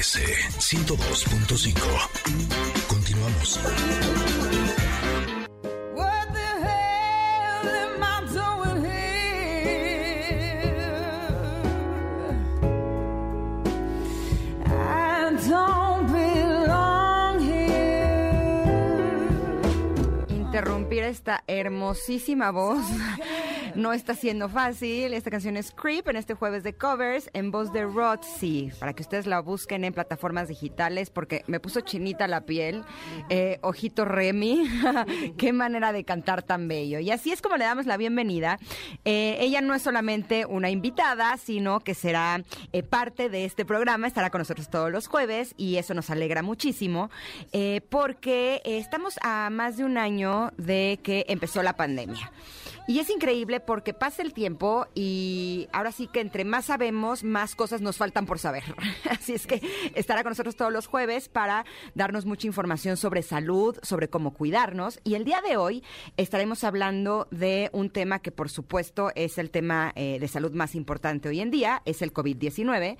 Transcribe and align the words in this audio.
MBS 0.00 0.16
102.5. 0.58 1.76
Continuamos. 2.88 3.60
Interrumpir 20.30 21.04
esta 21.04 21.44
hermosísima 21.46 22.50
voz 22.50 22.82
no 23.74 23.92
está 23.92 24.14
siendo 24.14 24.48
fácil. 24.48 25.14
Esta 25.14 25.30
canción 25.30 25.56
es 25.56 25.72
Creep 25.72 26.08
en 26.08 26.16
este 26.16 26.34
jueves 26.34 26.62
de 26.62 26.74
covers 26.74 27.30
en 27.32 27.50
voz 27.50 27.72
de 27.72 27.84
Rod 27.84 28.20
C. 28.22 28.72
Para 28.78 28.92
que 28.92 29.02
ustedes 29.02 29.26
la 29.26 29.40
busquen 29.40 29.84
en 29.84 29.92
plataformas 29.92 30.48
digitales 30.48 31.10
porque 31.10 31.44
me 31.46 31.60
puso 31.60 31.80
chinita 31.80 32.26
la 32.26 32.42
piel. 32.42 32.84
Eh, 33.28 33.58
ojito 33.62 34.04
Remy. 34.04 34.68
Qué 35.38 35.52
manera 35.52 35.92
de 35.92 36.04
cantar 36.04 36.42
tan 36.42 36.68
bello. 36.68 36.98
Y 37.00 37.10
así 37.10 37.32
es 37.32 37.42
como 37.42 37.56
le 37.56 37.64
damos 37.64 37.86
la 37.86 37.96
bienvenida. 37.96 38.58
Eh, 39.04 39.36
ella 39.40 39.60
no 39.60 39.74
es 39.74 39.82
solamente 39.82 40.46
una 40.46 40.70
invitada, 40.70 41.36
sino 41.36 41.80
que 41.80 41.94
será 41.94 42.42
eh, 42.72 42.82
parte 42.82 43.28
de 43.28 43.44
este 43.44 43.64
programa. 43.64 44.06
Estará 44.06 44.30
con 44.30 44.40
nosotros 44.40 44.70
todos 44.70 44.90
los 44.90 45.06
jueves 45.06 45.54
y 45.56 45.76
eso 45.76 45.94
nos 45.94 46.10
alegra 46.10 46.42
muchísimo 46.42 47.10
porque 47.90 48.62
estamos 48.64 49.18
a 49.22 49.50
más 49.50 49.76
de 49.76 49.84
un 49.84 49.98
año 49.98 50.52
de 50.56 50.98
que 51.02 51.24
empezó 51.28 51.62
la 51.62 51.76
pandemia. 51.76 52.30
Y 52.86 52.98
es 52.98 53.08
increíble 53.10 53.60
porque 53.60 53.94
pasa 53.94 54.22
el 54.22 54.32
tiempo 54.32 54.86
y 54.94 55.68
ahora 55.72 55.92
sí 55.92 56.08
que 56.08 56.20
entre 56.20 56.44
más 56.44 56.66
sabemos, 56.66 57.22
más 57.22 57.54
cosas 57.54 57.80
nos 57.80 57.96
faltan 57.96 58.26
por 58.26 58.38
saber. 58.38 58.64
Así 59.10 59.34
es 59.34 59.46
que 59.46 59.60
estará 59.94 60.22
con 60.22 60.30
nosotros 60.30 60.56
todos 60.56 60.72
los 60.72 60.86
jueves 60.86 61.28
para 61.28 61.64
darnos 61.94 62.26
mucha 62.26 62.46
información 62.46 62.96
sobre 62.96 63.22
salud, 63.22 63.78
sobre 63.82 64.08
cómo 64.08 64.34
cuidarnos. 64.34 64.98
Y 65.04 65.14
el 65.14 65.24
día 65.24 65.40
de 65.40 65.56
hoy 65.56 65.84
estaremos 66.16 66.64
hablando 66.64 67.28
de 67.30 67.70
un 67.72 67.90
tema 67.90 68.20
que 68.20 68.32
por 68.32 68.50
supuesto 68.50 69.12
es 69.14 69.38
el 69.38 69.50
tema 69.50 69.92
eh, 69.94 70.18
de 70.18 70.28
salud 70.28 70.52
más 70.52 70.74
importante 70.74 71.28
hoy 71.28 71.40
en 71.40 71.50
día, 71.50 71.82
es 71.84 72.02
el 72.02 72.12
COVID-19. 72.12 72.96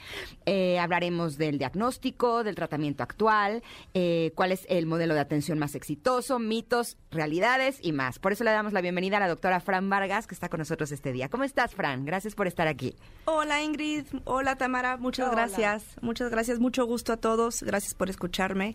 Eh, 0.47 0.78
hablaremos 0.78 1.36
del 1.36 1.58
diagnóstico, 1.58 2.45
del 2.45 2.55
tratamiento 2.55 3.03
actual, 3.03 3.62
eh, 3.95 4.33
cuál 4.34 4.53
es 4.53 4.67
el 4.69 4.86
modelo 4.86 5.14
de 5.14 5.20
atención 5.20 5.58
más 5.58 5.75
exitoso, 5.75 6.39
mitos, 6.39 6.97
realidades 7.11 7.78
y 7.83 7.92
más. 7.92 8.19
Por 8.19 8.33
eso 8.33 8.45
le 8.45 8.51
damos 8.51 8.73
la 8.73 8.81
bienvenida 8.81 9.17
a 9.17 9.20
la 9.20 9.28
doctora 9.28 9.61
Fran 9.71 9.89
Vargas, 9.89 10.27
que 10.27 10.35
está 10.35 10.49
con 10.49 10.59
nosotros 10.59 10.91
este 10.91 11.13
día. 11.13 11.29
¿Cómo 11.29 11.45
estás, 11.45 11.77
Fran? 11.77 12.05
Gracias 12.05 12.35
por 12.35 12.49
estar 12.49 12.67
aquí. 12.67 12.97
Hola, 13.27 13.63
Ingrid. 13.63 14.05
Hola, 14.25 14.57
Tamara. 14.57 14.97
Muchas 14.97 15.31
gracias. 15.31 15.85
Muchas 16.01 16.29
gracias. 16.29 16.59
Mucho 16.59 16.87
gusto 16.87 17.13
a 17.13 17.19
todos. 17.19 17.63
Gracias 17.63 17.95
por 17.95 18.11
escucharme. 18.11 18.75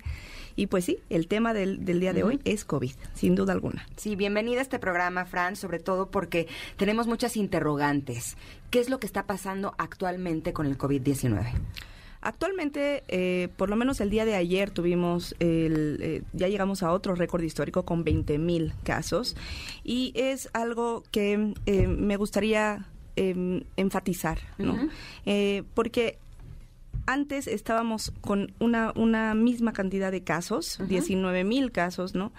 Y 0.56 0.68
pues 0.68 0.86
sí, 0.86 1.00
el 1.10 1.28
tema 1.28 1.54
del, 1.54 1.84
día 1.84 2.14
de 2.14 2.24
hoy 2.24 2.40
es 2.46 2.64
COVID, 2.64 2.94
sin 3.14 3.36
duda 3.36 3.52
alguna. 3.52 3.86
Sí, 3.98 4.16
bienvenida 4.16 4.60
a 4.60 4.62
este 4.62 4.80
programa, 4.80 5.26
Fran, 5.26 5.58
sobre 5.58 5.80
todo 5.80 6.10
porque 6.12 6.48
tenemos 6.78 7.08
muchas 7.08 7.36
interrogantes. 7.36 8.38
¿Qué 8.70 8.80
es 8.80 8.90
lo 8.90 9.02
que 9.02 9.06
está 9.06 9.24
pasando 9.24 9.76
actualmente 9.78 10.54
con 10.54 10.66
el 10.66 10.78
COVID-19? 10.78 11.52
Actualmente, 12.26 13.04
eh, 13.08 13.50
por 13.56 13.70
lo 13.70 13.76
menos 13.76 14.02
el 14.02 14.10
día 14.10 14.26
de 14.26 14.34
ayer 14.34 14.72
tuvimos, 14.72 15.36
el, 15.38 16.00
eh, 16.02 16.24
ya 16.34 16.48
llegamos 16.48 16.82
a 16.82 16.92
otro 16.92 17.14
récord 17.14 17.44
histórico 17.44 17.86
con 17.86 18.04
20 18.04 18.40
mil 18.40 18.74
casos 18.84 19.36
y 19.84 20.12
es 20.16 20.50
algo 20.54 21.04
que 21.12 21.54
eh, 21.68 21.88
me 21.88 22.18
gustaría 22.18 22.88
em, 23.16 23.62
enfatizar, 23.78 24.40
¿no? 24.58 24.76
porque 25.76 26.18
antes 27.06 27.46
estábamos 27.46 28.12
con 28.22 28.52
una, 28.58 28.92
una 28.96 29.36
misma 29.36 29.72
cantidad 29.72 30.12
de 30.12 30.24
casos, 30.24 30.80
19 30.88 31.44
mil 31.44 31.72
casos, 31.72 32.16
¿no? 32.16 32.32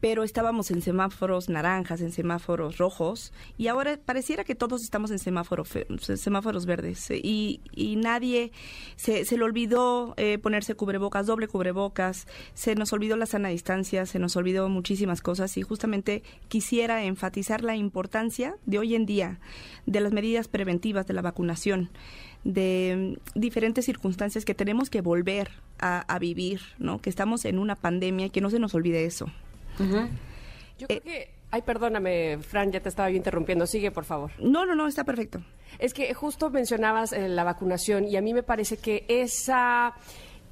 Pero 0.00 0.22
estábamos 0.22 0.70
en 0.70 0.82
semáforos 0.82 1.48
naranjas, 1.48 2.00
en 2.00 2.12
semáforos 2.12 2.78
rojos, 2.78 3.32
y 3.56 3.66
ahora 3.66 3.98
pareciera 4.04 4.44
que 4.44 4.54
todos 4.54 4.82
estamos 4.82 5.10
en 5.10 5.18
semáforos 5.18 6.66
verdes, 6.66 7.10
y, 7.10 7.60
y 7.72 7.96
nadie 7.96 8.52
se, 8.96 9.24
se 9.24 9.36
le 9.36 9.44
olvidó 9.44 10.14
eh, 10.16 10.38
ponerse 10.38 10.74
cubrebocas, 10.74 11.26
doble 11.26 11.48
cubrebocas, 11.48 12.26
se 12.54 12.74
nos 12.74 12.92
olvidó 12.92 13.16
la 13.16 13.26
sana 13.26 13.48
distancia, 13.48 14.06
se 14.06 14.18
nos 14.18 14.36
olvidó 14.36 14.68
muchísimas 14.68 15.20
cosas, 15.20 15.56
y 15.56 15.62
justamente 15.62 16.22
quisiera 16.48 17.04
enfatizar 17.04 17.62
la 17.62 17.76
importancia 17.76 18.56
de 18.66 18.78
hoy 18.78 18.94
en 18.94 19.06
día 19.06 19.40
de 19.86 20.00
las 20.00 20.12
medidas 20.12 20.48
preventivas 20.48 21.06
de 21.06 21.14
la 21.14 21.22
vacunación 21.22 21.90
de 22.44 23.18
diferentes 23.34 23.84
circunstancias 23.84 24.44
que 24.44 24.54
tenemos 24.54 24.90
que 24.90 25.00
volver 25.00 25.50
a, 25.80 26.00
a, 26.00 26.18
vivir, 26.18 26.60
¿no? 26.78 27.00
Que 27.00 27.10
estamos 27.10 27.44
en 27.44 27.58
una 27.58 27.74
pandemia 27.74 28.26
y 28.26 28.30
que 28.30 28.40
no 28.40 28.48
se 28.48 28.60
nos 28.60 28.74
olvide 28.74 29.04
eso. 29.04 29.26
Yo 30.78 30.86
creo 30.86 31.02
que... 31.02 31.30
Ay, 31.50 31.62
perdóname, 31.62 32.38
Fran, 32.42 32.70
ya 32.70 32.80
te 32.80 32.90
estaba 32.90 33.08
yo 33.08 33.16
interrumpiendo. 33.16 33.66
Sigue, 33.66 33.90
por 33.90 34.04
favor. 34.04 34.30
No, 34.38 34.66
no, 34.66 34.74
no, 34.74 34.86
está 34.86 35.04
perfecto. 35.04 35.40
Es 35.78 35.94
que 35.94 36.12
justo 36.12 36.50
mencionabas 36.50 37.12
eh, 37.12 37.26
la 37.28 37.42
vacunación 37.42 38.04
y 38.04 38.16
a 38.16 38.20
mí 38.20 38.34
me 38.34 38.42
parece 38.42 38.76
que 38.76 39.06
esa 39.08 39.94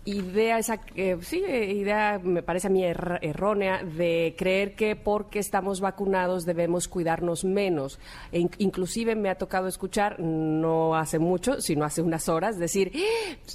idea, 0.06 0.58
esa 0.58 0.80
eh, 0.94 1.18
sí, 1.20 1.38
idea 1.38 2.20
me 2.22 2.42
parece 2.42 2.68
a 2.68 2.70
mí 2.70 2.84
errónea 2.84 3.82
de 3.82 4.34
creer 4.38 4.74
que 4.74 4.96
porque 4.96 5.40
estamos 5.40 5.80
vacunados 5.80 6.44
debemos 6.44 6.88
cuidarnos 6.88 7.44
menos. 7.44 7.98
E 8.32 8.48
inclusive 8.58 9.14
me 9.16 9.28
ha 9.28 9.34
tocado 9.36 9.66
escuchar, 9.66 10.18
no 10.20 10.94
hace 10.94 11.18
mucho, 11.18 11.60
sino 11.60 11.84
hace 11.84 12.02
unas 12.02 12.28
horas, 12.28 12.58
decir, 12.58 12.92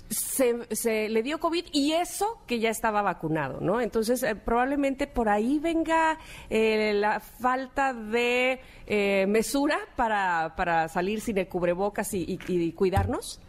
se, 0.09 1.09
le 1.09 1.23
dio 1.23 1.40
COVID 1.40 1.66
y 1.72 1.94
eso 1.94 2.41
que 2.45 2.59
ya 2.59 2.69
estaba 2.69 3.01
vacunado, 3.01 3.59
¿no? 3.61 3.81
Entonces, 3.81 4.22
eh, 4.23 4.35
probablemente 4.35 5.07
por 5.07 5.29
ahí 5.29 5.57
venga 5.59 6.19
eh, 6.50 6.94
la 6.94 7.19
falta 7.19 7.94
de 7.94 8.59
mesura 9.28 9.79
para, 9.95 10.53
para 10.57 10.90
salir 10.90 11.22
sin 11.22 11.38
el 11.38 11.47
cubrebocas 11.47 12.13
y, 12.13 12.38
y 12.47 12.72
cuidarnos. 12.73 13.40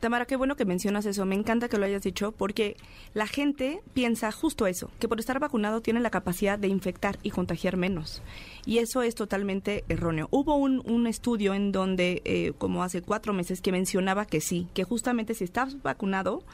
Tamara, 0.00 0.24
qué 0.24 0.36
bueno 0.36 0.56
que 0.56 0.64
mencionas 0.64 1.04
eso. 1.04 1.26
Me 1.26 1.34
encanta 1.34 1.68
que 1.68 1.76
lo 1.76 1.84
hayas 1.84 2.02
dicho 2.02 2.32
porque 2.32 2.76
la 3.12 3.26
gente 3.26 3.82
piensa 3.92 4.32
justo 4.32 4.66
eso, 4.66 4.90
que 4.98 5.08
por 5.08 5.20
estar 5.20 5.38
vacunado 5.38 5.82
tiene 5.82 6.00
la 6.00 6.10
capacidad 6.10 6.58
de 6.58 6.68
infectar 6.68 7.18
y 7.22 7.30
contagiar 7.30 7.76
menos. 7.76 8.22
Y 8.64 8.78
eso 8.78 9.02
es 9.02 9.14
totalmente 9.14 9.84
erróneo. 9.88 10.28
Hubo 10.30 10.56
un, 10.56 11.06
estudio 11.06 11.54
en 11.54 11.72
donde, 11.72 12.22
eh, 12.24 12.52
como 12.58 12.82
hace 12.82 13.02
cuatro 13.02 13.32
meses, 13.32 13.60
que 13.60 13.72
mencionaba 13.72 14.26
que 14.26 14.40
sí, 14.40 14.68
que 14.74 14.84
justamente 14.84 15.34
si 15.34 15.44
estás 15.44 15.82
vacunado, 15.82 16.44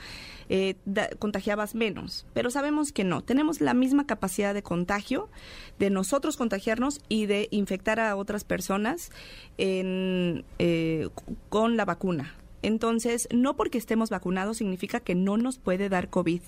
eh, 0.49 0.75
contagiabas 1.19 1.75
menos. 1.75 2.27
Pero 2.33 2.51
sabemos 2.51 2.93
que 2.93 3.05
no. 3.05 3.23
Tenemos 3.23 3.61
la 3.61 3.75
misma 3.75 4.07
capacidad 4.07 4.55
de 4.55 4.63
contagio, 4.63 5.29
de 5.79 5.91
nosotros 5.91 6.37
contagiarnos 6.37 7.01
y 7.09 7.27
de 7.27 7.49
infectar 7.51 8.01
a 8.01 8.17
otras 8.17 8.45
personas 8.45 9.11
en, 9.59 10.45
eh, 10.59 11.09
con 11.49 11.77
la 11.77 11.85
vacuna. 11.85 12.35
Entonces, 12.67 13.29
no 13.33 13.55
porque 13.55 13.79
estemos 13.79 14.11
vacunados 14.11 14.57
significa 14.57 14.99
que 14.99 15.15
no 15.15 15.37
nos 15.37 15.59
puede 15.59 15.89
dar 15.89 16.11
COVID. 16.11 16.41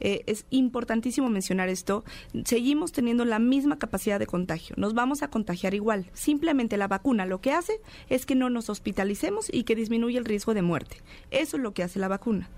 Eh, 0.00 0.22
es 0.26 0.46
importantísimo 0.48 1.28
mencionar 1.28 1.68
esto. 1.68 2.04
Seguimos 2.46 2.90
teniendo 2.90 3.26
la 3.26 3.38
misma 3.38 3.78
capacidad 3.78 4.18
de 4.18 4.26
contagio. 4.26 4.74
Nos 4.78 4.94
vamos 4.94 5.22
a 5.22 5.28
contagiar 5.28 5.74
igual. 5.74 6.06
Simplemente 6.14 6.78
la 6.78 6.88
vacuna 6.88 7.26
lo 7.26 7.42
que 7.42 7.52
hace 7.52 7.82
es 8.08 8.24
que 8.24 8.34
no 8.34 8.48
nos 8.48 8.70
hospitalicemos 8.70 9.52
y 9.52 9.64
que 9.64 9.76
disminuye 9.76 10.16
el 10.16 10.24
riesgo 10.24 10.54
de 10.54 10.62
muerte. 10.62 10.96
Eso 11.30 11.58
es 11.58 11.62
lo 11.62 11.74
que 11.74 11.82
hace 11.82 11.98
la 11.98 12.08
vacuna. 12.08 12.48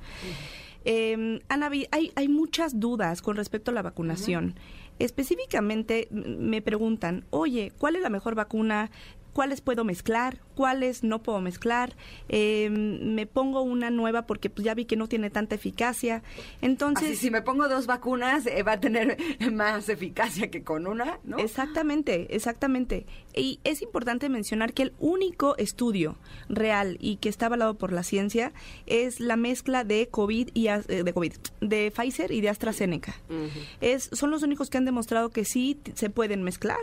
Eh, 0.85 1.41
Ana, 1.49 1.71
hay, 1.91 2.13
hay, 2.15 2.29
muchas 2.29 2.79
dudas 2.79 3.23
con 3.23 3.35
respecto 3.35 3.73
a 3.73 3.75
la 3.75 3.83
vacunación. 3.83 4.55
Específicamente 5.01 6.07
me 6.13 6.63
preguntan, 6.63 7.25
oye, 7.31 7.73
¿cuál 7.77 7.97
es 7.97 8.03
la 8.03 8.11
mejor 8.11 8.37
vacuna? 8.37 8.93
Cuáles 9.35 9.61
puedo 9.61 9.85
mezclar, 9.85 10.39
cuáles 10.55 11.03
no 11.05 11.23
puedo 11.23 11.41
mezclar, 11.41 11.95
eh, 12.29 12.71
me 12.71 13.27
pongo 13.27 13.61
una 13.63 13.91
nueva 13.91 14.23
porque 14.23 14.49
pues 14.49 14.65
ya 14.65 14.75
vi 14.75 14.87
que 14.87 14.97
no 14.97 15.09
tiene 15.09 15.29
tanta 15.29 15.57
eficacia. 15.57 16.23
Entonces, 16.63 17.19
si 17.19 17.31
me 17.31 17.43
pongo 17.43 17.69
dos 17.69 17.87
vacunas 17.87 18.47
eh, 18.47 18.63
va 18.63 18.73
a 18.73 18.81
tener 18.81 19.19
más 19.53 19.89
eficacia 19.89 20.51
que 20.51 20.63
con 20.63 20.87
una, 20.87 21.19
¿no? 21.25 21.39
Exactamente, 21.39 22.35
exactamente. 22.35 23.07
Y 23.35 23.59
es 23.65 23.83
importante 23.83 24.29
mencionar 24.29 24.73
que 24.73 24.85
el 24.85 24.95
único 25.01 25.57
estudio 25.59 26.17
real 26.49 26.97
y 27.01 27.17
que 27.17 27.29
está 27.29 27.47
avalado 27.47 27.75
por 27.75 27.93
la 27.93 28.05
ciencia 28.05 28.53
es 28.87 29.19
la 29.19 29.37
mezcla 29.37 29.83
de 29.83 30.09
COVID 30.09 30.51
y 30.55 30.69
eh, 30.69 30.79
de 30.79 31.13
COVID, 31.13 31.33
de 31.61 31.91
Pfizer 31.91 32.31
y 32.31 32.41
de 32.41 32.49
AstraZeneca. 32.49 33.15
Es 33.81 34.11
son 34.13 34.31
los 34.31 34.45
únicos 34.45 34.71
que 34.71 34.79
han 34.79 34.85
demostrado 34.85 35.31
que 35.31 35.45
sí 35.45 35.81
se 35.95 36.09
pueden 36.09 36.45
mezclar 36.45 36.79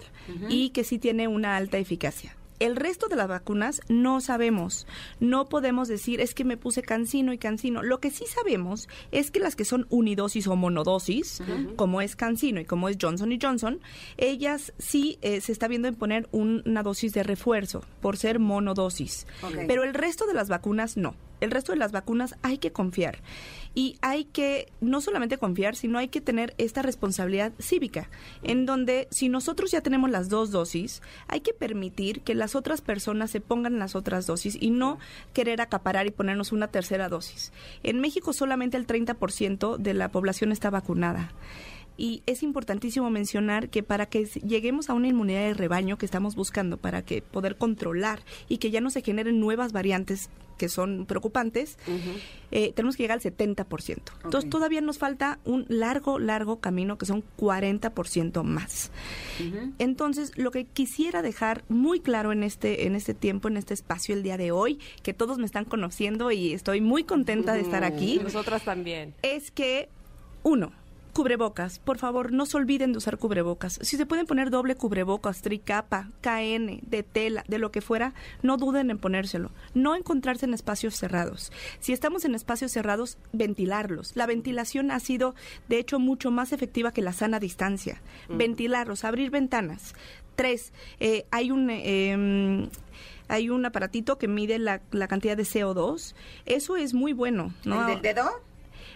y 0.49 0.71
que 0.71 0.83
sí 0.83 0.99
tiene 0.99 1.29
una 1.29 1.55
alta 1.55 1.77
eficacia. 1.77 2.35
El 2.61 2.75
resto 2.75 3.07
de 3.07 3.15
las 3.15 3.27
vacunas 3.27 3.81
no 3.89 4.21
sabemos. 4.21 4.85
No 5.19 5.49
podemos 5.49 5.87
decir 5.87 6.21
es 6.21 6.35
que 6.35 6.43
me 6.43 6.57
puse 6.57 6.83
cancino 6.83 7.33
y 7.33 7.39
cancino. 7.39 7.81
Lo 7.81 7.99
que 7.99 8.11
sí 8.11 8.25
sabemos 8.27 8.87
es 9.11 9.31
que 9.31 9.39
las 9.39 9.55
que 9.55 9.65
son 9.65 9.87
unidosis 9.89 10.45
o 10.45 10.55
monodosis, 10.55 11.41
como 11.75 12.01
es 12.01 12.15
cancino 12.15 12.61
y 12.61 12.65
como 12.65 12.87
es 12.87 12.97
Johnson 13.01 13.31
y 13.31 13.39
Johnson, 13.41 13.79
ellas 14.17 14.73
sí 14.77 15.17
eh, 15.23 15.41
se 15.41 15.51
está 15.51 15.67
viendo 15.67 15.87
en 15.87 15.95
poner 15.95 16.29
una 16.31 16.83
dosis 16.83 17.13
de 17.13 17.23
refuerzo 17.23 17.83
por 17.99 18.17
ser 18.17 18.37
monodosis. 18.37 19.25
Pero 19.67 19.83
el 19.83 19.95
resto 19.95 20.27
de 20.27 20.35
las 20.35 20.47
vacunas 20.47 20.97
no. 20.97 21.15
El 21.41 21.51
resto 21.51 21.73
de 21.73 21.77
las 21.77 21.91
vacunas 21.91 22.35
hay 22.41 22.57
que 22.57 22.71
confiar. 22.71 23.19
Y 23.75 23.97
hay 24.01 24.25
que 24.25 24.71
no 24.79 25.01
solamente 25.01 25.37
confiar, 25.37 25.75
sino 25.75 25.97
hay 25.97 26.07
que 26.07 26.21
tener 26.21 26.53
esta 26.57 26.81
responsabilidad 26.81 27.53
cívica, 27.59 28.09
en 28.43 28.65
donde 28.65 29.07
si 29.11 29.29
nosotros 29.29 29.71
ya 29.71 29.81
tenemos 29.81 30.09
las 30.09 30.29
dos 30.29 30.51
dosis, 30.51 31.01
hay 31.27 31.41
que 31.41 31.53
permitir 31.53 32.21
que 32.21 32.35
las 32.35 32.55
otras 32.55 32.81
personas 32.81 33.31
se 33.31 33.41
pongan 33.41 33.79
las 33.79 33.95
otras 33.95 34.27
dosis 34.27 34.57
y 34.59 34.71
no 34.71 34.99
querer 35.33 35.61
acaparar 35.61 36.07
y 36.07 36.11
ponernos 36.11 36.51
una 36.51 36.67
tercera 36.67 37.09
dosis. 37.09 37.51
En 37.83 37.99
México 37.99 38.33
solamente 38.33 38.77
el 38.77 38.87
30% 38.87 39.77
de 39.77 39.93
la 39.93 40.09
población 40.09 40.51
está 40.51 40.69
vacunada. 40.69 41.31
Y 41.97 42.23
es 42.25 42.41
importantísimo 42.41 43.09
mencionar 43.09 43.69
que 43.69 43.83
para 43.83 44.07
que 44.07 44.25
lleguemos 44.25 44.89
a 44.89 44.93
una 44.93 45.09
inmunidad 45.09 45.41
de 45.41 45.53
rebaño 45.53 45.97
que 45.97 46.05
estamos 46.05 46.35
buscando, 46.35 46.77
para 46.77 47.03
que 47.03 47.21
poder 47.21 47.57
controlar 47.57 48.21
y 48.49 48.57
que 48.57 48.71
ya 48.71 48.81
no 48.81 48.89
se 48.89 49.01
generen 49.01 49.39
nuevas 49.39 49.71
variantes 49.71 50.29
que 50.61 50.69
son 50.69 51.07
preocupantes, 51.07 51.79
eh, 52.51 52.71
tenemos 52.75 52.95
que 52.95 53.01
llegar 53.01 53.17
al 53.17 53.23
70%. 53.23 54.13
Entonces 54.23 54.47
todavía 54.47 54.79
nos 54.79 54.99
falta 54.99 55.39
un 55.43 55.65
largo, 55.69 56.19
largo 56.19 56.59
camino 56.59 56.99
que 56.99 57.07
son 57.07 57.23
40% 57.39 58.43
más. 58.43 58.91
Entonces, 59.79 60.37
lo 60.37 60.51
que 60.51 60.65
quisiera 60.65 61.23
dejar 61.23 61.63
muy 61.67 61.99
claro 61.99 62.31
en 62.31 62.43
este, 62.43 62.85
en 62.85 62.93
este 62.95 63.15
tiempo, 63.15 63.47
en 63.47 63.57
este 63.57 63.73
espacio 63.73 64.13
el 64.13 64.21
día 64.21 64.37
de 64.37 64.51
hoy, 64.51 64.77
que 65.01 65.15
todos 65.15 65.39
me 65.39 65.47
están 65.47 65.65
conociendo 65.65 66.29
y 66.29 66.53
estoy 66.53 66.79
muy 66.79 67.05
contenta 67.05 67.53
de 67.53 67.61
estar 67.61 67.83
aquí. 67.83 68.19
Nosotras 68.21 68.63
también. 68.63 69.15
Es 69.23 69.49
que, 69.49 69.89
uno, 70.43 70.73
Cubrebocas, 71.13 71.79
por 71.79 71.97
favor, 71.97 72.31
no 72.31 72.45
se 72.45 72.55
olviden 72.57 72.93
de 72.93 72.97
usar 72.97 73.17
cubrebocas. 73.17 73.79
Si 73.81 73.97
se 73.97 74.05
pueden 74.05 74.25
poner 74.25 74.49
doble 74.49 74.75
cubrebocas, 74.75 75.41
tricapa, 75.41 76.09
KN, 76.21 76.79
de 76.83 77.03
tela, 77.03 77.43
de 77.47 77.57
lo 77.57 77.71
que 77.71 77.81
fuera, 77.81 78.13
no 78.41 78.57
duden 78.57 78.89
en 78.89 78.97
ponérselo. 78.97 79.51
No 79.73 79.95
encontrarse 79.95 80.45
en 80.45 80.53
espacios 80.53 80.95
cerrados. 80.95 81.51
Si 81.79 81.91
estamos 81.91 82.23
en 82.23 82.33
espacios 82.33 82.71
cerrados, 82.71 83.17
ventilarlos. 83.33 84.15
La 84.15 84.25
ventilación 84.25 84.89
ha 84.91 84.99
sido, 84.99 85.35
de 85.67 85.79
hecho, 85.79 85.99
mucho 85.99 86.31
más 86.31 86.53
efectiva 86.53 86.93
que 86.93 87.01
la 87.01 87.13
sana 87.13 87.39
distancia. 87.39 88.01
Ventilarlos, 88.29 89.03
abrir 89.03 89.31
ventanas. 89.31 89.95
Tres, 90.35 90.71
eh, 90.99 91.25
hay 91.31 91.51
un... 91.51 91.69
Em, 91.69 92.69
hay 93.27 93.49
un 93.49 93.65
aparatito 93.65 94.17
que 94.17 94.27
mide 94.27 94.59
la, 94.59 94.81
la, 94.91 95.07
cantidad 95.07 95.37
de 95.37 95.43
CO2. 95.43 96.15
Eso 96.45 96.75
es 96.75 96.93
muy 96.93 97.13
bueno. 97.13 97.53
¿no? 97.63 97.87
¿El 97.87 97.93
del 97.93 98.01
dedo? 98.01 98.29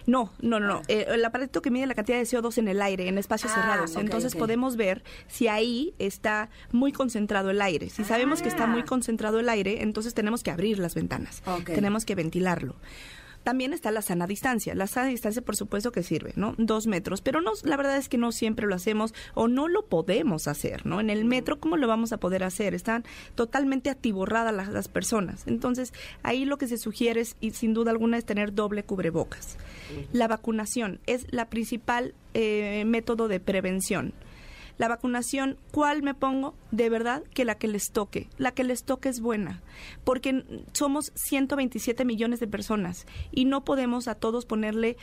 No, 0.06 0.32
no, 0.40 0.60
no. 0.60 0.82
Eh, 0.88 1.06
el 1.08 1.24
aparato 1.24 1.60
que 1.62 1.70
mide 1.70 1.86
la 1.86 1.94
cantidad 1.94 2.16
de 2.18 2.24
CO2 2.24 2.58
en 2.58 2.68
el 2.68 2.80
aire, 2.80 3.08
en 3.08 3.18
espacios 3.18 3.52
Ah, 3.54 3.60
cerrados. 3.60 3.96
Entonces 3.96 4.34
podemos 4.36 4.76
ver 4.76 5.02
si 5.26 5.48
ahí 5.48 5.94
está 5.98 6.48
muy 6.72 6.92
concentrado 6.92 7.50
el 7.50 7.60
aire. 7.60 7.90
Si 7.90 8.04
sabemos 8.04 8.40
que 8.42 8.48
está 8.48 8.66
muy 8.66 8.82
Ah. 8.82 8.86
concentrado 8.86 9.40
el 9.40 9.48
aire, 9.48 9.82
entonces 9.82 10.14
tenemos 10.14 10.42
que 10.42 10.50
abrir 10.50 10.78
las 10.78 10.94
ventanas. 10.94 11.42
Tenemos 11.64 12.04
que 12.04 12.14
ventilarlo. 12.14 12.76
También 13.46 13.72
está 13.72 13.92
la 13.92 14.02
sana 14.02 14.26
distancia. 14.26 14.74
La 14.74 14.88
sana 14.88 15.06
distancia, 15.06 15.40
por 15.40 15.54
supuesto 15.54 15.92
que 15.92 16.02
sirve, 16.02 16.32
¿no? 16.34 16.56
Dos 16.58 16.88
metros. 16.88 17.20
Pero 17.20 17.40
no, 17.40 17.52
la 17.62 17.76
verdad 17.76 17.96
es 17.96 18.08
que 18.08 18.18
no 18.18 18.32
siempre 18.32 18.66
lo 18.66 18.74
hacemos 18.74 19.14
o 19.34 19.46
no 19.46 19.68
lo 19.68 19.86
podemos 19.86 20.48
hacer, 20.48 20.84
¿no? 20.84 20.98
En 20.98 21.10
el 21.10 21.24
metro, 21.24 21.60
¿cómo 21.60 21.76
lo 21.76 21.86
vamos 21.86 22.12
a 22.12 22.16
poder 22.16 22.42
hacer? 22.42 22.74
Están 22.74 23.04
totalmente 23.36 23.88
atiborradas 23.88 24.52
las, 24.52 24.66
las 24.70 24.88
personas. 24.88 25.46
Entonces, 25.46 25.92
ahí 26.24 26.44
lo 26.44 26.58
que 26.58 26.66
se 26.66 26.76
sugiere 26.76 27.20
es, 27.20 27.36
y 27.40 27.52
sin 27.52 27.72
duda 27.72 27.92
alguna, 27.92 28.18
es 28.18 28.24
tener 28.24 28.52
doble 28.52 28.82
cubrebocas. 28.82 29.58
La 30.12 30.26
vacunación 30.26 30.98
es 31.06 31.24
la 31.30 31.48
principal 31.48 32.14
eh, 32.34 32.82
método 32.84 33.28
de 33.28 33.38
prevención. 33.38 34.12
La 34.78 34.88
vacunación, 34.88 35.56
¿cuál 35.72 36.02
me 36.02 36.14
pongo? 36.14 36.54
De 36.70 36.90
verdad 36.90 37.22
que 37.34 37.44
la 37.44 37.56
que 37.56 37.68
les 37.68 37.90
toque. 37.90 38.28
La 38.36 38.52
que 38.52 38.64
les 38.64 38.84
toque 38.84 39.08
es 39.08 39.20
buena, 39.20 39.62
porque 40.04 40.44
somos 40.72 41.12
127 41.14 42.04
millones 42.04 42.40
de 42.40 42.46
personas 42.46 43.06
y 43.32 43.46
no 43.46 43.64
podemos 43.64 44.08
a 44.08 44.14
todos 44.14 44.44
ponerle 44.44 44.96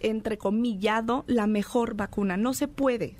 entrecomillado 0.00 1.24
la 1.26 1.46
mejor 1.46 1.94
vacuna. 1.94 2.36
No 2.36 2.54
se 2.54 2.68
puede. 2.68 3.16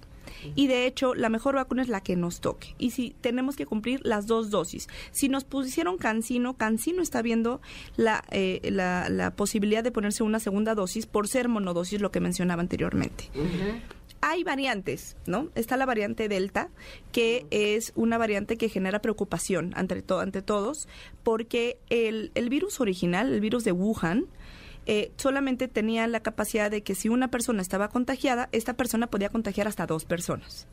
Y 0.55 0.67
de 0.67 0.87
hecho, 0.87 1.15
la 1.15 1.29
mejor 1.29 1.55
vacuna 1.55 1.83
es 1.83 1.89
la 1.89 2.03
que 2.03 2.17
nos 2.17 2.41
toque. 2.41 2.75
Y 2.79 2.91
si 2.91 3.15
tenemos 3.21 3.57
que 3.57 3.67
cumplir 3.67 4.01
las 4.05 4.27
dos 4.27 4.51
dosis. 4.51 4.89
Si 5.11 5.29
nos 5.29 5.45
pusieron 5.45 5.97
Cancino, 5.97 6.55
Cancino 6.55 7.03
está 7.03 7.23
viendo 7.23 7.61
la, 7.97 8.25
eh, 8.31 8.61
la, 8.71 9.09
la 9.09 9.31
posibilidad 9.35 9.83
de 9.83 9.91
ponerse 9.91 10.23
una 10.23 10.41
segunda 10.41 10.75
dosis 10.75 11.07
por 11.07 11.29
ser 11.29 11.49
monodosis, 11.49 12.01
lo 12.01 12.11
que 12.11 12.21
mencionaba 12.21 12.61
anteriormente 12.61 13.31
hay 14.27 14.43
variantes, 14.43 15.19
¿no? 15.27 15.51
Está 15.55 15.77
la 15.77 15.85
variante 15.85 16.29
Delta, 16.29 16.71
que 17.13 17.47
es 17.51 17.93
una 17.95 18.17
variante 18.17 18.57
que 18.57 18.71
genera 18.71 19.03
preocupación 19.03 19.75
ante, 19.77 20.03
ante 20.19 20.41
todos, 20.41 20.89
porque 21.23 21.79
el, 21.91 22.33
el 22.35 22.49
virus 22.49 22.81
original, 22.81 23.35
el 23.35 23.41
virus 23.43 23.65
de 23.65 23.73
Wuhan, 23.73 24.25
eh, 24.87 25.13
solamente 25.19 25.69
tenía 25.69 26.07
la 26.07 26.21
capacidad 26.21 26.71
de 26.71 26.83
que 26.83 26.95
si 26.95 27.11
una 27.11 27.29
persona 27.29 27.61
estaba 27.61 27.89
contagiada, 27.89 28.49
esta 28.53 28.79
persona 28.79 29.09
podía 29.09 29.29
contagiar 29.29 29.69
hasta 29.69 29.85
dos 29.85 30.07
personas. 30.07 30.69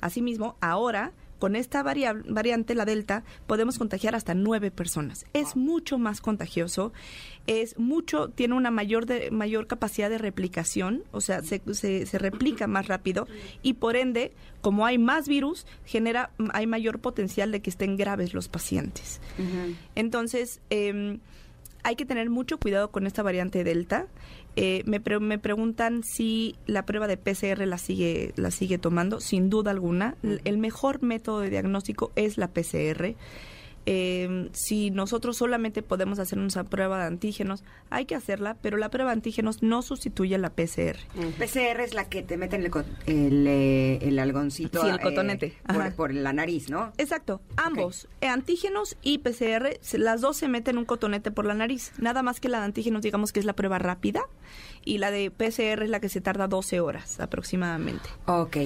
Asimismo, 0.00 0.56
ahora, 0.62 1.12
con 1.38 1.56
esta 1.56 1.82
variable, 1.82 2.24
variante, 2.28 2.74
la 2.74 2.84
Delta, 2.84 3.24
podemos 3.46 3.78
contagiar 3.78 4.14
hasta 4.14 4.34
nueve 4.34 4.70
personas. 4.70 5.26
Es 5.32 5.56
mucho 5.56 5.98
más 5.98 6.20
contagioso, 6.20 6.92
es 7.46 7.78
mucho, 7.78 8.28
tiene 8.28 8.54
una 8.54 8.70
mayor, 8.70 9.06
de, 9.06 9.30
mayor 9.30 9.66
capacidad 9.66 10.10
de 10.10 10.18
replicación, 10.18 11.04
o 11.12 11.20
sea, 11.20 11.42
se, 11.42 11.60
se, 11.72 12.06
se 12.06 12.18
replica 12.18 12.66
más 12.66 12.88
rápido 12.88 13.26
y 13.62 13.74
por 13.74 13.96
ende, 13.96 14.32
como 14.60 14.86
hay 14.86 14.98
más 14.98 15.28
virus, 15.28 15.66
genera, 15.84 16.30
hay 16.52 16.66
mayor 16.66 17.00
potencial 17.00 17.52
de 17.52 17.60
que 17.60 17.70
estén 17.70 17.96
graves 17.96 18.34
los 18.34 18.48
pacientes. 18.48 19.20
Entonces, 19.94 20.60
eh, 20.70 21.18
hay 21.84 21.96
que 21.96 22.04
tener 22.04 22.28
mucho 22.30 22.58
cuidado 22.58 22.90
con 22.90 23.06
esta 23.06 23.22
variante 23.22 23.62
Delta. 23.62 24.06
Eh, 24.56 24.82
me, 24.86 25.00
pre- 25.00 25.20
me 25.20 25.38
preguntan 25.38 26.02
si 26.02 26.56
la 26.66 26.84
prueba 26.86 27.06
de 27.06 27.16
PCR 27.16 27.66
la 27.66 27.78
sigue, 27.78 28.32
la 28.36 28.50
sigue 28.50 28.78
tomando. 28.78 29.20
Sin 29.20 29.50
duda 29.50 29.70
alguna, 29.70 30.16
el 30.22 30.58
mejor 30.58 31.02
método 31.02 31.40
de 31.40 31.50
diagnóstico 31.50 32.10
es 32.16 32.38
la 32.38 32.48
PCR. 32.48 33.14
Eh, 33.86 34.48
si 34.52 34.90
nosotros 34.90 35.36
solamente 35.36 35.82
podemos 35.82 36.18
hacer 36.18 36.38
una 36.38 36.64
prueba 36.64 36.98
de 36.98 37.04
antígenos, 37.06 37.64
hay 37.90 38.06
que 38.06 38.14
hacerla, 38.14 38.56
pero 38.62 38.76
la 38.76 38.90
prueba 38.90 39.10
de 39.10 39.14
antígenos 39.14 39.62
no 39.62 39.82
sustituye 39.82 40.34
a 40.34 40.38
la 40.38 40.50
PCR. 40.50 40.96
PCR 41.38 41.80
es 41.80 41.94
la 41.94 42.08
que 42.08 42.22
te 42.22 42.36
meten 42.36 42.62
el, 42.64 42.72
el, 43.06 43.46
eh, 43.46 43.98
el 44.02 44.18
algoncito. 44.18 44.80
Sí, 44.80 44.88
el 44.88 44.96
eh, 44.96 45.02
cotonete. 45.02 45.54
por, 45.66 45.76
Ajá. 45.76 45.90
por 45.96 46.14
la 46.14 46.32
nariz, 46.32 46.70
¿no? 46.70 46.92
Exacto, 46.98 47.40
ambos, 47.56 48.08
eh, 48.20 48.28
antígenos 48.28 48.96
y 49.02 49.18
PCR, 49.18 49.78
las 49.92 50.20
dos 50.20 50.36
se 50.36 50.48
meten 50.48 50.78
un 50.78 50.84
cotonete 50.84 51.30
por 51.30 51.44
la 51.44 51.54
nariz. 51.54 51.92
Nada 51.98 52.22
más 52.22 52.40
que 52.40 52.48
la 52.48 52.58
de 52.60 52.64
antígenos, 52.64 53.02
digamos 53.02 53.32
que 53.32 53.40
es 53.40 53.46
la 53.46 53.54
prueba 53.54 53.78
rápida, 53.78 54.22
y 54.84 54.98
la 54.98 55.10
de 55.10 55.30
PCR 55.30 55.82
es 55.82 55.90
la 55.90 56.00
que 56.00 56.08
se 56.08 56.20
tarda 56.20 56.46
12 56.46 56.80
horas 56.80 57.20
aproximadamente. 57.20 58.08
Ok. 58.26 58.56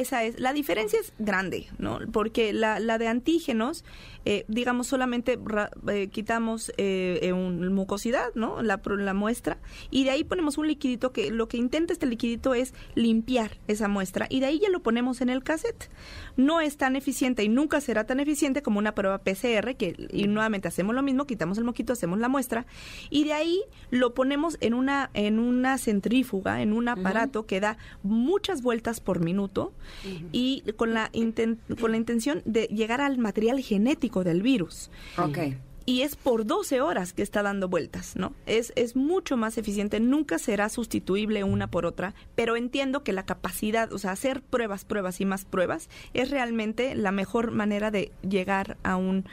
Esa 0.00 0.24
es, 0.24 0.40
la 0.40 0.52
diferencia 0.52 0.98
es 0.98 1.12
grande, 1.18 1.66
¿no? 1.78 1.98
Porque 2.12 2.52
la, 2.52 2.80
la 2.80 2.98
de 2.98 3.08
antígenos, 3.08 3.84
eh, 4.24 4.44
digamos, 4.48 4.86
solamente 4.86 5.38
ra- 5.44 5.70
eh, 5.88 6.08
quitamos 6.08 6.70
eh, 6.78 7.18
eh, 7.22 7.32
un- 7.32 7.72
mucosidad, 7.74 8.28
¿no? 8.34 8.62
La, 8.62 8.80
la 8.84 9.14
muestra, 9.14 9.58
y 9.90 10.04
de 10.04 10.10
ahí 10.10 10.24
ponemos 10.24 10.56
un 10.58 10.66
liquidito 10.66 11.12
que 11.12 11.30
lo 11.30 11.46
que 11.48 11.56
intenta 11.58 11.92
este 11.92 12.06
liquidito 12.06 12.54
es 12.54 12.72
limpiar 12.94 13.58
esa 13.68 13.88
muestra, 13.88 14.26
y 14.30 14.40
de 14.40 14.46
ahí 14.46 14.58
ya 14.60 14.70
lo 14.70 14.82
ponemos 14.82 15.20
en 15.20 15.28
el 15.28 15.42
cassette. 15.42 15.90
No 16.36 16.60
es 16.62 16.76
tan 16.78 16.96
eficiente 16.96 17.44
y 17.44 17.48
nunca 17.48 17.80
será 17.80 18.04
tan 18.04 18.18
eficiente 18.20 18.62
como 18.62 18.78
una 18.78 18.94
prueba 18.94 19.18
PCR, 19.18 19.76
que 19.76 20.08
y 20.10 20.26
nuevamente 20.26 20.68
hacemos 20.68 20.94
lo 20.94 21.02
mismo, 21.02 21.26
quitamos 21.26 21.58
el 21.58 21.64
moquito, 21.64 21.92
hacemos 21.92 22.18
la 22.18 22.28
muestra, 22.28 22.64
y 23.10 23.24
de 23.24 23.34
ahí 23.34 23.60
lo 23.90 24.14
ponemos 24.14 24.56
en 24.60 24.72
una, 24.74 25.10
en 25.12 25.38
una 25.38 25.76
centrífuga, 25.76 26.62
en 26.62 26.72
un 26.72 26.88
aparato 26.88 27.44
que 27.46 27.60
da 27.60 27.76
muchas 28.02 28.62
vueltas 28.62 29.00
por 29.00 29.20
minuto, 29.20 29.72
y 30.32 30.62
con 30.76 30.94
la, 30.94 31.10
inten- 31.12 31.58
con 31.80 31.90
la 31.92 31.96
intención 31.96 32.42
de 32.44 32.64
llegar 32.66 33.00
al 33.00 33.18
material 33.18 33.60
genético 33.60 34.24
del 34.24 34.42
virus. 34.42 34.90
Ok. 35.18 35.38
Y 35.84 36.02
es 36.02 36.14
por 36.14 36.46
12 36.46 36.80
horas 36.80 37.12
que 37.12 37.22
está 37.22 37.42
dando 37.42 37.68
vueltas, 37.68 38.14
¿no? 38.14 38.32
Es, 38.46 38.72
es 38.76 38.94
mucho 38.94 39.36
más 39.36 39.58
eficiente, 39.58 39.98
nunca 39.98 40.38
será 40.38 40.68
sustituible 40.68 41.42
una 41.42 41.66
por 41.66 41.86
otra, 41.86 42.14
pero 42.36 42.54
entiendo 42.56 43.02
que 43.02 43.12
la 43.12 43.24
capacidad, 43.24 43.92
o 43.92 43.98
sea, 43.98 44.12
hacer 44.12 44.42
pruebas, 44.42 44.84
pruebas 44.84 45.20
y 45.20 45.24
más 45.24 45.44
pruebas, 45.44 45.88
es 46.14 46.30
realmente 46.30 46.94
la 46.94 47.10
mejor 47.10 47.50
manera 47.50 47.90
de 47.90 48.12
llegar 48.22 48.76
a 48.84 48.94
un, 48.94 49.24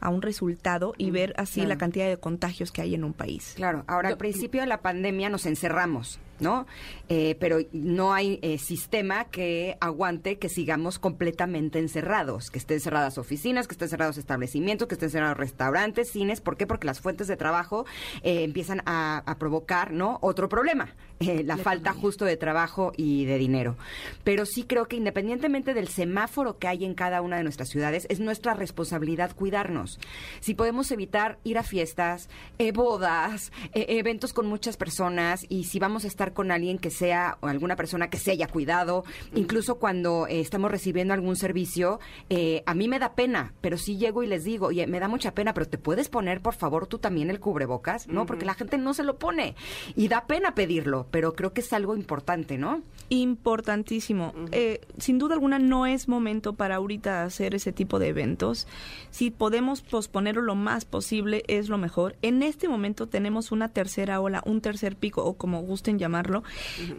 a 0.00 0.08
un 0.08 0.22
resultado 0.22 0.94
y 0.96 1.10
ver 1.10 1.34
así 1.36 1.56
claro. 1.60 1.68
la 1.68 1.76
cantidad 1.76 2.08
de 2.08 2.16
contagios 2.16 2.72
que 2.72 2.80
hay 2.80 2.94
en 2.94 3.04
un 3.04 3.12
país. 3.12 3.52
Claro. 3.56 3.84
Ahora, 3.86 4.08
al 4.08 4.16
principio 4.16 4.62
de 4.62 4.68
la 4.68 4.80
pandemia 4.80 5.28
nos 5.28 5.44
encerramos. 5.44 6.18
¿No? 6.40 6.66
Eh, 7.08 7.36
pero 7.40 7.58
no 7.72 8.12
hay 8.12 8.38
eh, 8.42 8.58
sistema 8.58 9.24
que 9.24 9.76
aguante 9.80 10.38
que 10.38 10.48
sigamos 10.48 10.98
completamente 10.98 11.78
encerrados, 11.78 12.50
que 12.50 12.58
estén 12.58 12.80
cerradas 12.80 13.18
oficinas, 13.18 13.66
que 13.66 13.74
estén 13.74 13.88
cerrados 13.88 14.18
establecimientos, 14.18 14.88
que 14.88 14.94
estén 14.94 15.10
cerrados 15.10 15.36
restaurantes, 15.36 16.10
cines. 16.10 16.40
¿Por 16.40 16.56
qué? 16.56 16.66
Porque 16.66 16.86
las 16.86 17.00
fuentes 17.00 17.26
de 17.26 17.36
trabajo 17.36 17.84
eh, 18.22 18.44
empiezan 18.44 18.82
a, 18.86 19.22
a, 19.26 19.38
provocar, 19.38 19.92
¿no? 19.92 20.18
Otro 20.22 20.48
problema, 20.48 20.94
la 21.20 21.56
falta 21.56 21.92
justo 21.92 22.24
de 22.24 22.36
trabajo 22.36 22.92
y 22.96 23.24
de 23.24 23.38
dinero. 23.38 23.76
Pero 24.22 24.46
sí 24.46 24.64
creo 24.64 24.86
que 24.86 24.96
independientemente 24.96 25.74
del 25.74 25.88
semáforo 25.88 26.58
que 26.58 26.68
hay 26.68 26.84
en 26.84 26.94
cada 26.94 27.22
una 27.22 27.36
de 27.36 27.42
nuestras 27.42 27.68
ciudades, 27.70 28.06
es 28.08 28.20
nuestra 28.20 28.54
responsabilidad 28.54 29.34
cuidarnos. 29.34 29.98
Si 30.40 30.54
podemos 30.54 30.90
evitar 30.90 31.38
ir 31.44 31.58
a 31.58 31.62
fiestas, 31.62 32.28
bodas, 32.74 33.52
eventos 33.72 34.32
con 34.32 34.46
muchas 34.46 34.76
personas 34.76 35.44
y 35.48 35.64
si 35.64 35.78
vamos 35.78 36.04
a 36.04 36.08
estar 36.08 36.29
con 36.32 36.50
alguien 36.50 36.78
que 36.78 36.90
sea 36.90 37.38
o 37.40 37.46
alguna 37.46 37.76
persona 37.76 38.10
que 38.10 38.18
se 38.18 38.32
haya 38.32 38.46
cuidado, 38.46 39.04
incluso 39.34 39.78
cuando 39.78 40.26
eh, 40.26 40.40
estamos 40.40 40.70
recibiendo 40.70 41.14
algún 41.14 41.36
servicio, 41.36 42.00
eh, 42.28 42.62
a 42.66 42.74
mí 42.74 42.88
me 42.88 42.98
da 42.98 43.14
pena, 43.14 43.52
pero 43.60 43.76
sí 43.76 43.96
llego 43.96 44.22
y 44.22 44.26
les 44.26 44.44
digo, 44.44 44.68
oye, 44.68 44.86
me 44.86 45.00
da 45.00 45.08
mucha 45.08 45.34
pena, 45.34 45.54
pero 45.54 45.68
te 45.68 45.78
puedes 45.78 46.08
poner, 46.08 46.40
por 46.40 46.54
favor, 46.54 46.86
tú 46.86 46.98
también 46.98 47.30
el 47.30 47.40
cubrebocas, 47.40 48.08
¿no? 48.08 48.26
Porque 48.26 48.44
la 48.44 48.54
gente 48.54 48.78
no 48.78 48.94
se 48.94 49.02
lo 49.02 49.18
pone 49.18 49.54
y 49.96 50.08
da 50.08 50.26
pena 50.26 50.54
pedirlo, 50.54 51.06
pero 51.10 51.34
creo 51.34 51.52
que 51.52 51.60
es 51.60 51.72
algo 51.72 51.96
importante, 51.96 52.58
¿no? 52.58 52.82
Importantísimo. 53.08 54.32
Eh, 54.52 54.80
sin 54.98 55.18
duda 55.18 55.34
alguna 55.34 55.58
no 55.58 55.86
es 55.86 56.08
momento 56.08 56.54
para 56.54 56.76
ahorita 56.76 57.24
hacer 57.24 57.54
ese 57.54 57.72
tipo 57.72 57.98
de 57.98 58.08
eventos. 58.08 58.66
Si 59.10 59.30
podemos 59.30 59.82
posponerlo 59.82 60.42
lo 60.42 60.54
más 60.54 60.84
posible, 60.84 61.42
es 61.48 61.68
lo 61.68 61.78
mejor. 61.78 62.16
En 62.22 62.42
este 62.42 62.68
momento 62.68 63.08
tenemos 63.08 63.52
una 63.52 63.68
tercera 63.68 64.20
ola, 64.20 64.42
un 64.46 64.60
tercer 64.60 64.96
pico, 64.96 65.24
o 65.24 65.34
como 65.34 65.62
gusten 65.62 65.98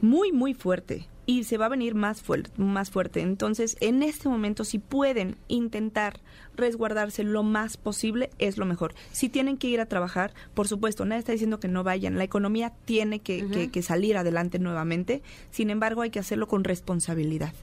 muy, 0.02 0.32
muy 0.32 0.54
fuerte 0.54 1.08
y 1.26 1.44
se 1.44 1.58
va 1.58 1.68
a 1.68 1.70
venir 1.70 1.96
más 1.96 2.22
fuerte, 2.22 2.52
más 2.58 2.90
fuerte. 2.90 3.22
Entonces, 3.22 3.78
en 3.80 4.04
este 4.04 4.28
momento, 4.28 4.64
si 4.64 4.80
pueden 4.80 5.38
intentar 5.48 6.20
resguardarse 6.56 7.24
lo 7.24 7.44
más 7.44 7.78
posible, 7.78 8.32
es 8.38 8.58
lo 8.58 8.66
mejor. 8.66 8.94
Si 9.12 9.30
tienen 9.30 9.58
que 9.58 9.68
ir 9.68 9.80
a 9.80 9.86
trabajar, 9.86 10.34
por 10.54 10.68
supuesto, 10.68 11.06
nadie 11.06 11.20
está 11.20 11.32
diciendo 11.32 11.60
que 11.60 11.68
no 11.68 11.84
vayan. 11.84 12.18
La 12.18 12.24
economía 12.24 12.74
tiene 12.86 13.20
que, 13.20 13.70
que, 13.72 13.82
salir 13.82 14.18
adelante 14.18 14.60
nuevamente. 14.60 15.22
Sin 15.52 15.70
embargo, 15.70 16.02
hay 16.02 16.10
que 16.10 16.20
hacerlo 16.20 16.48
con 16.48 16.64
responsabilidad. 16.64 17.54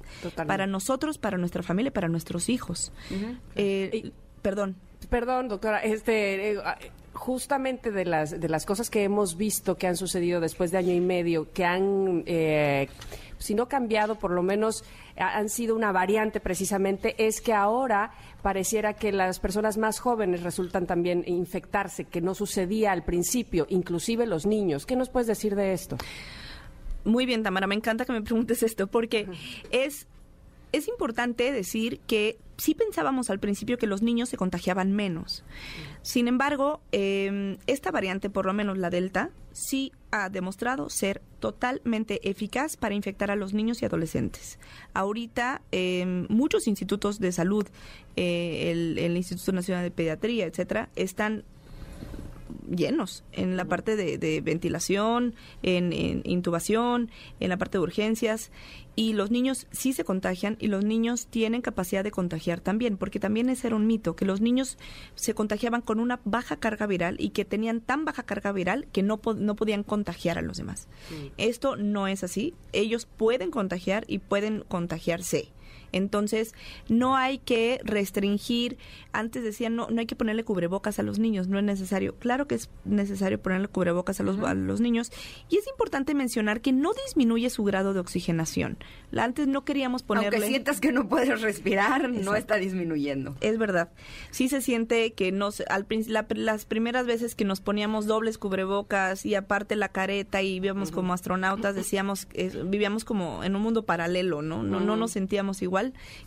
Para 0.46 0.66
nosotros, 0.66 1.18
para 1.18 1.36
nuestra 1.36 1.62
familia, 1.62 1.92
para 1.92 2.08
nuestros 2.08 2.48
hijos. 2.48 2.92
Eh, 3.56 4.12
perdón. 4.42 4.76
Perdón, 5.10 5.48
doctora. 5.48 5.78
Este. 5.78 6.52
Eh, 6.52 6.58
justamente 7.18 7.90
de 7.90 8.04
las, 8.04 8.40
de 8.40 8.48
las 8.48 8.64
cosas 8.64 8.90
que 8.90 9.02
hemos 9.02 9.37
visto 9.37 9.76
que 9.76 9.88
han 9.88 9.96
sucedido 9.96 10.40
después 10.40 10.70
de 10.70 10.78
año 10.78 10.94
y 10.94 11.00
medio, 11.00 11.52
que 11.52 11.64
han, 11.64 12.22
eh, 12.26 12.88
si 13.38 13.54
no 13.54 13.68
cambiado, 13.68 14.14
por 14.14 14.30
lo 14.30 14.42
menos 14.42 14.84
han 15.16 15.48
sido 15.48 15.75
una 15.75 15.90
variante 15.90 16.38
precisamente, 16.38 17.16
es 17.18 17.40
que 17.40 17.52
ahora 17.52 18.12
pareciera 18.40 18.94
que 18.94 19.10
las 19.10 19.40
personas 19.40 19.76
más 19.76 19.98
jóvenes 19.98 20.44
resultan 20.44 20.87
también 20.87 21.25
infectarse, 21.26 22.04
que 22.04 22.20
no 22.20 22.34
sucedía 22.34 22.92
al 22.92 23.02
principio, 23.02 23.66
inclusive 23.68 24.25
los 24.25 24.46
niños. 24.46 24.87
¿Qué 24.87 24.94
nos 24.94 25.10
puedes 25.10 25.26
decir 25.26 25.56
de 25.56 25.72
esto? 25.72 25.96
Muy 27.04 27.26
bien, 27.26 27.42
Tamara, 27.42 27.66
me 27.66 27.75
encanta 27.75 28.04
que 28.04 28.12
me 28.12 28.22
preguntes 28.22 28.62
esto, 28.62 28.87
porque 28.87 29.26
es 29.72 30.06
es 30.72 30.88
importante 30.88 31.52
decir 31.52 32.00
que 32.06 32.38
sí 32.56 32.75
pensábamos 32.75 33.30
al 33.30 33.38
principio 33.38 33.78
que 33.78 33.87
los 33.87 34.02
niños 34.02 34.28
se 34.28 34.37
contagiaban 34.37 34.92
menos. 34.92 35.44
Sin 36.02 36.28
embargo, 36.28 36.80
em, 36.92 37.56
esta 37.66 37.90
variante, 37.90 38.30
por 38.30 38.46
lo 38.46 38.52
menos 38.52 38.78
la 38.78 38.90
Delta, 38.90 39.30
sí 39.52 39.92
ha 40.10 40.28
demostrado 40.28 40.90
ser 40.90 41.22
totalmente 41.40 42.28
eficaz 42.28 42.76
para 42.76 42.94
infectar 42.94 43.30
a 43.30 43.37
los 43.37 43.54
niños 43.54 43.82
y 43.82 43.84
adolescentes. 43.84 44.58
Ahorita, 44.94 45.62
em, 45.70 46.26
muchos 46.28 46.66
institutos 46.66 47.20
de 47.20 47.32
salud, 47.32 47.66
eh, 48.16 48.70
el, 48.70 49.16
Instituto 49.16 49.52
Nacional 49.52 49.84
de 49.84 49.90
Pediatría, 49.90 50.46
etcétera, 50.46 50.88
están 50.96 51.44
llenos 52.69 53.25
en 53.33 53.57
la 53.57 53.64
parte 53.64 53.97
de, 53.97 54.40
ventilación, 54.40 55.35
en, 55.62 55.93
intubación, 56.25 57.11
en 57.40 57.49
la 57.49 57.57
parte 57.57 57.78
de 57.78 57.83
urgencias 57.83 58.50
y 58.97 59.12
los 59.12 59.31
niños 59.31 59.69
sí 59.71 59.93
se 59.93 60.02
contagian 60.05 60.57
y 60.59 60.67
los 60.67 60.85
niños 60.85 61.28
tienen 61.28 61.62
capacidad 61.62 62.02
de 62.02 62.11
contagiar 62.11 62.61
también, 62.61 62.97
porque 62.97 63.21
también 63.21 63.49
ese 63.49 63.69
era 63.69 63.76
un 63.76 63.87
mito, 63.87 64.17
que 64.17 64.25
los 64.25 64.40
niños 64.40 64.76
se 65.14 65.35
contagiaban 65.35 65.83
con 65.83 66.00
una 66.00 66.21
baja 66.25 66.57
carga 66.57 66.87
viral 66.87 67.17
y 67.21 67.31
que 67.31 67.45
tenían 67.45 67.81
tan 67.81 68.05
baja 68.05 68.25
carga 68.25 68.50
viral 68.50 68.88
que 68.93 69.05
no, 69.05 69.21
no 69.37 69.55
podían 69.55 69.85
contagiar 69.85 70.37
a 70.37 70.43
los 70.43 70.57
demás. 70.57 70.88
Esto 71.37 71.76
no 71.76 72.09
es 72.09 72.25
así, 72.25 72.55
ellos 72.73 73.07
pueden 73.07 73.52
contagiar 73.52 74.05
y 74.09 74.19
pueden 74.19 74.64
contagiarse. 74.67 75.52
Entonces, 75.92 76.54
no 76.88 77.16
hay 77.16 77.38
que 77.38 77.80
restringir. 77.85 78.78
Antes 79.12 79.42
decían, 79.42 79.76
no, 79.76 79.88
no 79.90 80.00
hay 80.00 80.07
que 80.07 80.16
ponerle 80.16 80.45
cubrebocas 80.45 80.99
a 80.99 81.02
los 81.02 81.18
niños, 81.18 81.49
no 81.49 81.59
es 81.59 81.64
necesario. 81.64 82.14
Claro 82.16 82.47
que 82.47 82.54
es 82.54 82.71
necesario 82.85 83.40
ponerle 83.40 83.68
cubrebocas 83.68 84.21
a 84.21 84.23
los, 84.23 84.38
a 84.40 84.54
los 84.54 84.80
niños. 84.80 85.11
Y 85.49 85.57
es 85.57 85.66
importante 85.66 86.14
mencionar 86.14 86.61
que 86.61 86.73
no 86.73 86.92
disminuye 87.07 87.50
su 87.50 87.64
grado 87.64 87.95
de 87.95 88.00
oxigenación. 88.00 88.78
Antes 89.16 89.47
no 89.47 89.64
queríamos 89.64 90.02
ponerle... 90.02 90.37
Aunque 90.37 90.49
sientas 90.49 90.80
que 90.80 90.92
no 90.92 91.09
puedes 91.09 91.40
respirar, 91.40 92.11
no 92.11 92.35
está 92.35 92.57
disminuyendo. 92.57 93.37
Es 93.40 93.59
verdad. 93.59 93.90
Sí 94.30 94.49
se 94.49 94.61
siente 94.61 95.12
que 95.12 95.33
nos, 95.33 95.62
al, 95.68 95.87
las 96.09 96.64
primeras 96.66 97.07
veces 97.07 97.35
que 97.35 97.45
nos 97.45 97.61
poníamos 97.61 98.07
dobles 98.07 98.38
cubrebocas 98.38 99.25
y 99.25 99.35
aparte 99.35 99.76
la 99.76 99.88
careta 99.88 100.42
y 100.42 100.54
vivíamos 100.54 100.90
como 100.90 101.12
astronautas, 101.12 101.75
decíamos, 101.75 102.28
vivíamos 102.66 103.04
como 103.04 103.45
en 103.45 103.57
un 103.57 103.62
mundo 103.62 103.85
paralelo, 103.85 104.42
¿no? 104.42 104.62
No, 104.62 104.80
no 104.80 104.97
nos 104.97 105.12
sentíamos 105.12 105.62
igual 105.62 105.77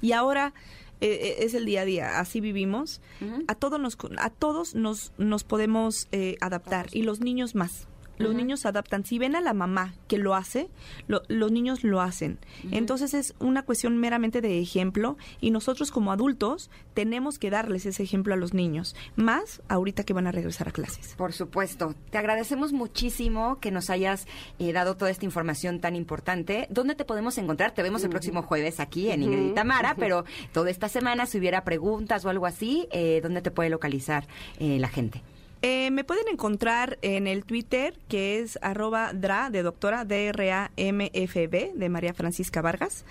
y 0.01 0.11
ahora 0.13 0.53
eh, 1.01 1.07
eh, 1.39 1.45
es 1.45 1.55
el 1.55 1.65
día 1.65 1.81
a 1.81 1.85
día, 1.85 2.19
así 2.19 2.39
vivimos. 2.41 3.01
A 3.47 3.55
todos 3.55 3.79
nos 3.79 3.97
a 4.17 4.29
todos 4.29 4.75
nos 4.75 5.11
nos 5.17 5.43
podemos 5.43 6.07
eh, 6.11 6.37
adaptar 6.41 6.87
y 6.91 7.01
los 7.01 7.19
niños 7.19 7.55
más. 7.55 7.87
Los 8.21 8.35
niños 8.35 8.61
se 8.61 8.67
adaptan. 8.67 9.05
Si 9.05 9.19
ven 9.19 9.35
a 9.35 9.41
la 9.41 9.53
mamá 9.53 9.93
que 10.07 10.17
lo 10.17 10.35
hace, 10.35 10.69
los 11.07 11.51
niños 11.51 11.83
lo 11.83 12.01
hacen. 12.01 12.39
Entonces 12.71 13.13
es 13.13 13.33
una 13.39 13.63
cuestión 13.63 13.97
meramente 13.97 14.41
de 14.41 14.59
ejemplo 14.59 15.17
y 15.39 15.51
nosotros 15.51 15.91
como 15.91 16.11
adultos 16.11 16.69
tenemos 16.93 17.39
que 17.39 17.49
darles 17.49 17.85
ese 17.85 18.03
ejemplo 18.03 18.33
a 18.33 18.37
los 18.37 18.53
niños, 18.53 18.95
más 19.15 19.61
ahorita 19.67 20.03
que 20.03 20.13
van 20.13 20.27
a 20.27 20.31
regresar 20.31 20.67
a 20.67 20.71
clases. 20.71 21.15
Por 21.15 21.33
supuesto. 21.33 21.95
Te 22.09 22.17
agradecemos 22.17 22.73
muchísimo 22.73 23.59
que 23.59 23.71
nos 23.71 23.89
hayas 23.89 24.27
eh, 24.59 24.73
dado 24.73 24.97
toda 24.97 25.11
esta 25.11 25.25
información 25.25 25.79
tan 25.79 25.95
importante. 25.95 26.67
¿Dónde 26.69 26.95
te 26.95 27.05
podemos 27.05 27.37
encontrar? 27.37 27.73
Te 27.73 27.83
vemos 27.83 28.03
el 28.03 28.09
próximo 28.09 28.41
jueves 28.43 28.79
aquí 28.79 29.09
en 29.09 29.23
Ingrid 29.23 29.51
y 29.51 29.53
Tamara, 29.53 29.95
pero 29.95 30.25
toda 30.53 30.69
esta 30.69 30.89
semana 30.89 31.25
si 31.25 31.37
hubiera 31.37 31.63
preguntas 31.63 32.25
o 32.25 32.29
algo 32.29 32.45
así, 32.45 32.87
eh, 32.91 33.19
¿dónde 33.21 33.41
te 33.41 33.51
puede 33.51 33.69
localizar 33.69 34.27
eh, 34.59 34.77
la 34.79 34.87
gente? 34.87 35.23
Eh, 35.63 35.91
me 35.91 36.03
pueden 36.03 36.27
encontrar 36.27 36.97
en 37.03 37.27
el 37.27 37.45
Twitter, 37.45 37.93
que 38.07 38.39
es 38.39 38.57
arroba 38.63 39.13
DRA, 39.13 39.51
de 39.51 39.61
doctora, 39.61 40.05
D-R-A-M-F-B, 40.05 41.73
de 41.75 41.89
María 41.89 42.15
Francisca 42.15 42.63
Vargas. 42.63 43.05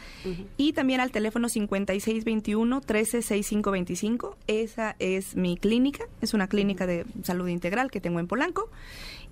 Y 0.56 0.72
también 0.72 0.98
al 1.00 1.12
teléfono 1.12 1.46
5621-136525. 1.48 4.34
Esa 4.48 4.96
es 4.98 5.36
mi 5.36 5.56
clínica, 5.56 6.06
es 6.20 6.34
una 6.34 6.48
clínica 6.48 6.86
de 6.86 7.06
salud 7.22 7.46
integral 7.46 7.92
que 7.92 8.00
tengo 8.00 8.18
en 8.18 8.26
Polanco. 8.26 8.68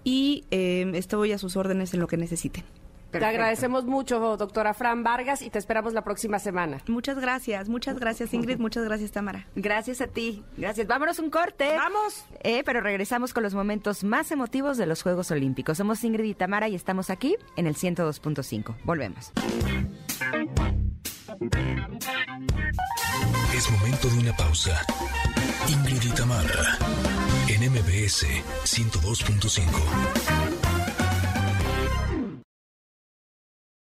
Y 0.05 0.45
eh, 0.53 0.89
estoy 0.95 1.33
a 1.33 1.39
sus 1.39 1.57
órdenes 1.57 1.93
en 1.95 2.01
lo 2.01 2.07
que 2.07 2.17
necesiten. 2.17 2.63
Te 3.11 3.25
agradecemos 3.25 3.85
mucho, 3.85 4.37
doctora 4.37 4.75
Fran 4.75 5.03
Vargas, 5.03 5.43
y 5.43 5.51
te 5.51 5.59
esperamos 5.59 5.95
la 5.95 6.03
próxima 6.03 6.39
semana. 6.39 6.79
Muchas 6.87 7.19
gracias, 7.19 7.69
muchas 7.69 7.99
gracias 7.99 8.35
Ingrid, 8.35 8.59
muchas 8.59 8.85
gracias 8.85 9.13
Tamara. 9.13 9.47
Gracias 9.57 10.01
a 10.01 10.07
ti, 10.07 10.45
gracias. 10.57 10.87
Vámonos 10.87 11.19
un 11.19 11.31
corte. 11.31 11.75
Vamos. 11.77 12.25
Eh, 12.43 12.63
pero 12.65 12.81
regresamos 12.81 13.33
con 13.33 13.43
los 13.43 13.55
momentos 13.55 14.05
más 14.05 14.31
emotivos 14.31 14.77
de 14.77 14.87
los 14.87 15.03
Juegos 15.03 15.31
Olímpicos. 15.31 15.79
Somos 15.79 16.05
Ingrid 16.05 16.25
y 16.25 16.35
Tamara 16.35 16.69
y 16.69 16.75
estamos 16.75 17.11
aquí 17.11 17.37
en 17.57 17.67
el 17.67 17.77
102.5. 17.77 18.77
Volvemos. 18.85 19.33
Es 23.55 23.71
momento 23.71 24.09
de 24.09 24.19
una 24.19 24.37
pausa. 24.37 24.81
Ingrid 25.69 26.03
y 26.03 26.15
Tamara 26.15 26.79
en 27.49 27.73
MBS 27.73 28.27
102.5. 28.65 30.68